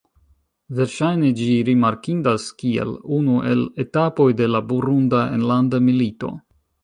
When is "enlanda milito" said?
5.37-6.33